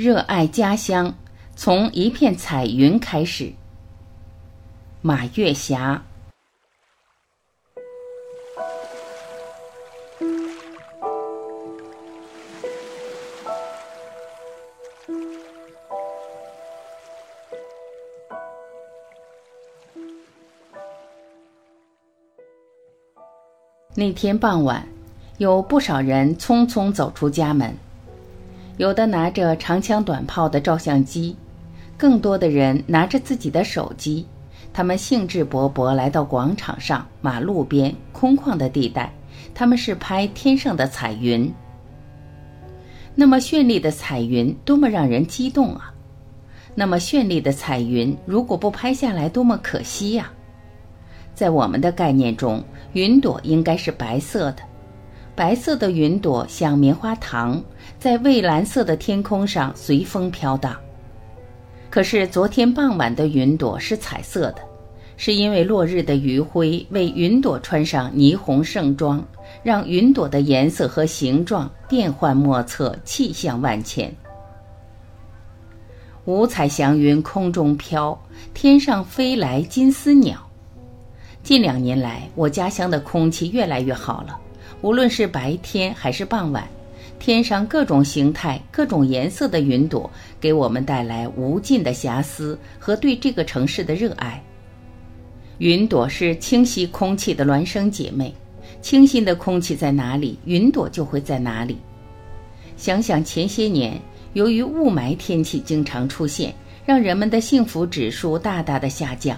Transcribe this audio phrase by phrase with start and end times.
[0.00, 1.12] 热爱家乡，
[1.56, 3.52] 从一片彩云开始。
[5.02, 6.00] 马月霞。
[23.96, 24.86] 那天傍晚，
[25.38, 27.76] 有不少人匆匆走出家门，
[28.78, 31.36] 有的拿着长枪短炮的照相机，
[31.96, 34.24] 更多的人拿着自己的手机。
[34.72, 39.12] 他们兴致勃勃来到广场上、马路边空旷的地带，
[39.52, 41.52] 他们是拍天上的彩云。
[43.16, 45.92] 那么绚丽的彩云，多么让人激动啊！
[46.76, 50.30] 那么绚丽的彩云，如果不拍下来，多么可惜呀！
[51.34, 54.62] 在我们的概念中，云朵应该是白色的，
[55.38, 57.62] 白色的云朵像棉花糖，
[57.96, 60.76] 在蔚蓝色的天空上随风飘荡。
[61.88, 64.62] 可是昨天傍晚的云朵是彩色的，
[65.16, 69.24] 是因为落日的余晖为云朵穿上霓虹盛装，
[69.62, 74.12] 让云朵的颜色和形状变幻莫测，气象万千。
[76.24, 78.20] 五彩祥云空中飘，
[78.54, 80.36] 天上飞来金丝鸟。
[81.44, 84.36] 近两年来，我家乡的空气越来越好了。
[84.80, 86.66] 无论是白天还是傍晚，
[87.18, 90.08] 天上各种形态、各种颜色的云朵，
[90.40, 94.42] 给我们带来无尽的遐思和对这个城市的热爱。
[95.58, 98.32] 云朵是清晰空气的孪生姐妹，
[98.80, 101.76] 清新的空气在哪里，云朵就会在哪里。
[102.76, 104.00] 想想前些年，
[104.34, 106.54] 由于雾霾天气经常出现，
[106.86, 109.36] 让人们的幸福指数大大的下降。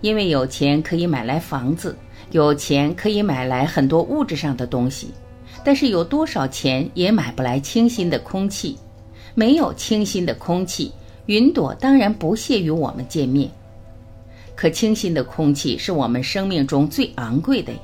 [0.00, 1.94] 因为有钱可以买来房子，
[2.32, 5.08] 有钱可以买来很多物质上的东西，
[5.62, 8.76] 但是有多少钱也买不来清新的空气。
[9.34, 10.92] 没有清新的空气，
[11.26, 13.50] 云朵当然不屑与我们见面。
[14.54, 17.78] 可清新的空气是我们生命中最昂贵的呀！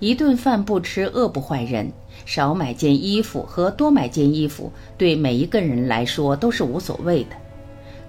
[0.00, 1.90] 一顿饭不吃饿不坏人，
[2.26, 7.36] 少买件衣服和多买件衣服对每一个人来说都是无所谓的。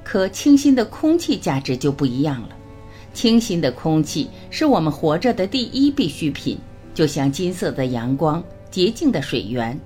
[0.04, 2.50] 可清新的空气价值就不一样了。
[3.14, 6.58] 清新的空气是我们活着的第一必需品，
[6.94, 9.80] 就像金色的阳光、洁净的水源。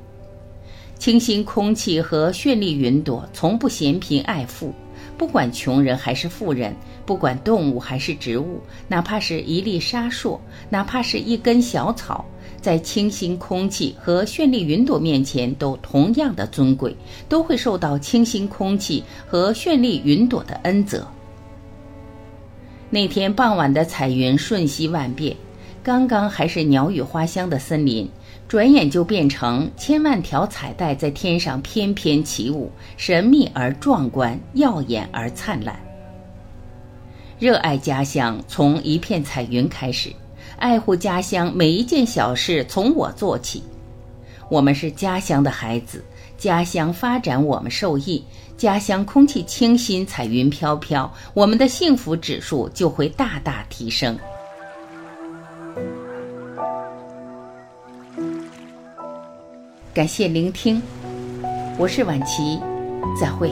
[0.97, 4.73] 清新空气和绚丽云朵从不嫌贫爱富，
[5.15, 12.25] 不管穷人还是富人，不管动物还是植物，哪怕是一粒沙硕，哪怕是一根小草，
[12.59, 16.95] 在清新空气和绚丽云朵面前都同样的尊贵，
[17.29, 21.07] 都会受到清新空气和绚丽云朵的恩泽。
[22.89, 25.35] 那天傍晚的彩云瞬息万变，
[25.83, 28.09] 刚刚还是鸟语花香的森林，
[28.47, 35.77] 转眼就变成千万条彩带在天上翩翩起舞，神秘而壮观，耀眼而灿烂。
[37.37, 40.11] 热爱家乡，从一片彩云开始；
[40.57, 43.61] 爱护家乡，每一件小事从我做起。
[44.49, 46.03] 我们是家乡的孩子
[46.37, 48.23] 家乡发展我们受益
[48.55, 54.17] 家乡空气清新彩云飘飘我们的幸福指数就会大大提升。
[59.93, 60.79] 感谢聆听
[61.77, 62.59] 我是婉琪
[63.19, 63.51] 再会。